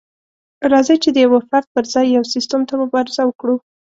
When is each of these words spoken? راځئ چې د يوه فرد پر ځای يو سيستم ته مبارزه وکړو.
راځئ 0.71 0.97
چې 1.03 1.09
د 1.13 1.17
يوه 1.25 1.39
فرد 1.49 1.67
پر 1.73 1.83
ځای 1.93 2.05
يو 2.15 2.23
سيستم 2.33 2.61
ته 2.69 2.73
مبارزه 2.83 3.21
وکړو. 3.25 3.55